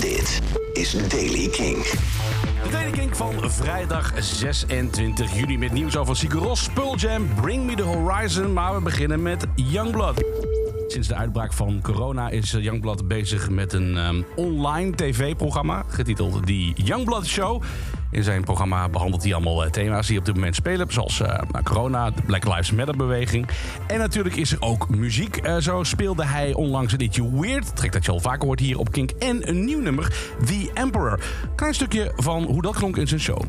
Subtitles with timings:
[0.00, 0.40] Dit
[0.72, 1.84] is Daily King.
[2.62, 7.64] De Daily King van vrijdag 26 juni met nieuws over Sigur Rós, Pearl Jam, Bring
[7.64, 8.52] Me The Horizon.
[8.52, 10.37] Maar we beginnen met Youngblood.
[10.88, 16.72] Sinds de uitbraak van corona is Youngblood bezig met een ehm, online tv-programma getiteld The
[16.74, 17.62] Youngblood Show.
[18.10, 21.28] In zijn programma behandelt hij allemaal eh, thema's die op dit moment spelen, zoals eh,
[21.50, 23.48] nou, corona, de Black Lives Matter beweging.
[23.86, 25.36] En natuurlijk is er ook muziek.
[25.36, 28.78] Eh, zo speelde hij onlangs een liedje Weird, trek dat je al vaker hoort hier
[28.78, 30.12] op Kink, en een nieuw nummer,
[30.44, 31.20] The Emperor.
[31.54, 33.42] Klein stukje van hoe dat klonk in zijn show.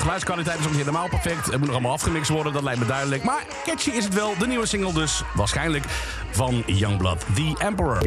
[0.00, 1.46] Geluidskwaliteit is nog niet helemaal perfect.
[1.46, 3.22] Het moet nog allemaal afgemixt worden, dat lijkt me duidelijk.
[3.22, 4.38] Maar catchy is het wel.
[4.38, 5.84] De nieuwe single dus, waarschijnlijk,
[6.30, 7.98] van Youngblood, The Emperor.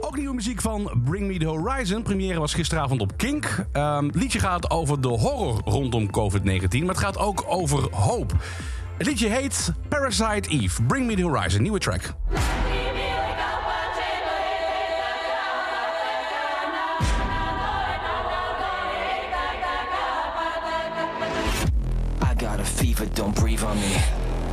[0.00, 2.02] Ook nieuwe muziek van Bring Me The Horizon.
[2.02, 3.66] Première was gisteravond op Kink.
[3.72, 6.78] Ehm, het liedje gaat over de horror rondom COVID-19.
[6.78, 8.32] Maar het gaat ook over hoop.
[8.98, 10.82] Het liedje heet Parasite Eve.
[10.82, 12.14] Bring Me The Horizon, nieuwe track.
[22.64, 23.94] A fever, don't breathe on me.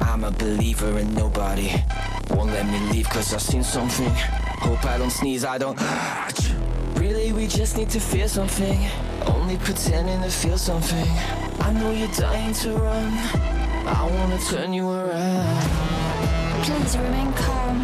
[0.01, 1.69] I'm a believer in nobody.
[2.31, 4.11] Won't let me leave cause I've seen something.
[4.67, 5.79] Hope I don't sneeze, I don't.
[6.99, 8.79] Really, we just need to feel something.
[9.25, 11.07] Only pretending to feel something.
[11.67, 13.13] I know you're dying to run.
[13.99, 15.61] I wanna turn you around.
[16.65, 17.77] Please remain calm.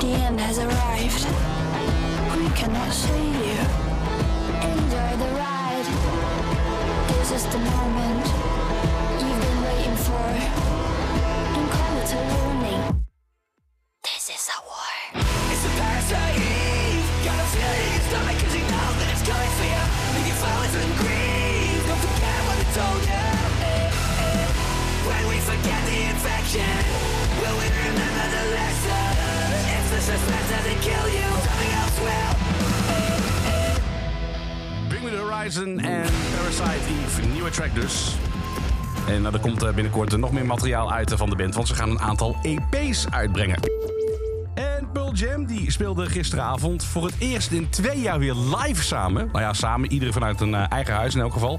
[0.00, 1.22] The end has arrived.
[2.38, 3.60] We cannot save you.
[4.72, 5.88] Enjoy the ride.
[7.08, 8.51] This is the moment
[34.88, 36.06] Bring me the horizon en
[36.36, 37.26] Parasite Eve.
[37.26, 38.16] Nieuwe track dus.
[39.08, 41.68] En nou, er komt eh, binnenkort nog meer materiaal uit eh, van de band, want
[41.68, 43.58] ze gaan een aantal EP's uitbrengen.
[44.54, 49.28] En Pearl Jam die speelde gisteravond voor het eerst in twee jaar weer live samen.
[49.32, 51.58] Nou ja, samen, iedereen vanuit een eh, eigen huis in elk geval.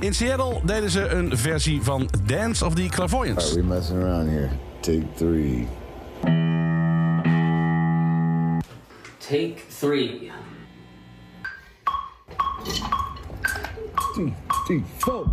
[0.00, 3.54] In Seattle deden ze een versie van Dance of the Clairvoyants.
[3.54, 4.48] We messing around here.
[4.80, 5.68] Take three.
[9.18, 10.30] Take three.
[14.14, 14.34] Three,
[14.66, 15.26] three, four.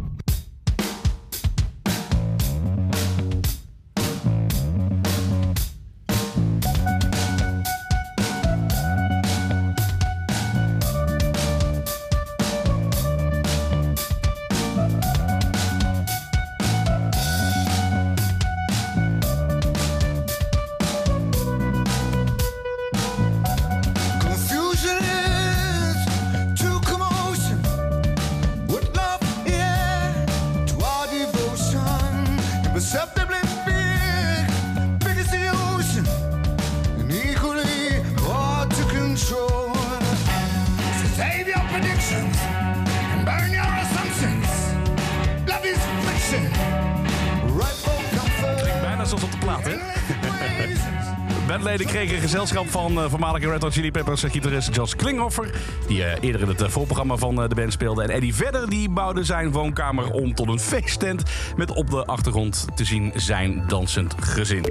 [51.52, 55.52] Bandleden kregen gezelschap van eh, voormalige Red Hot Chili Peppers eh, gitarist Josh Klinghoffer.
[55.88, 58.04] Die eh, eerder in het voorprogramma van de band speelde.
[58.04, 61.24] En Eddie Vedder die bouwde zijn woonkamer om tot een feesttent.
[61.56, 64.66] Met op de achtergrond te zien zijn dansend gezin.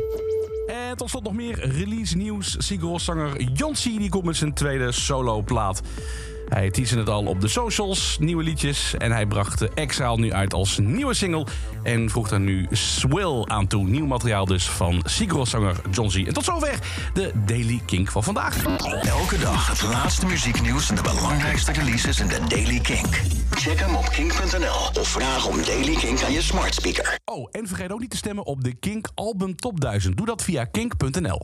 [0.67, 2.57] En tot slot nog meer release nieuws.
[2.59, 5.83] Sigur zanger Jonsi die komt met zijn tweede solo plaat.
[6.51, 8.95] Hij teasde het al op de socials, nieuwe liedjes.
[8.95, 11.47] En hij bracht Exile nu uit als nieuwe single.
[11.83, 13.85] En vroeg daar nu Swill aan toe.
[13.85, 16.17] Nieuw materiaal dus van Sigur-zanger John Z.
[16.17, 16.79] En tot zover
[17.15, 18.65] de Daily Kink van vandaag.
[19.03, 23.21] Elke dag het laatste muzieknieuws en de belangrijkste releases in de Daily Kink.
[23.51, 27.19] Check hem op kink.nl of vraag om Daily Kink aan je smart speaker.
[27.25, 30.17] Oh, en vergeet ook niet te stemmen op de Kink Album Top 1000.
[30.17, 31.39] Doe dat via kink.nl.